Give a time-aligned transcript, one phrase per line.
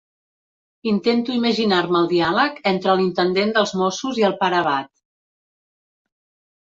[0.91, 4.93] Intento imaginar-me el diàleg entre l'intendent dels Mossos i el pare abat.